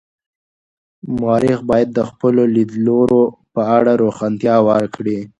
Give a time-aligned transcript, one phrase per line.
[1.19, 3.21] مورخ باید د خپلو لیدلورو
[3.53, 5.19] په اړه روښانتیا ورکړي.